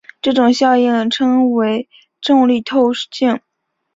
[0.19, 1.87] 这种效应称为
[2.21, 3.39] 重力透镜。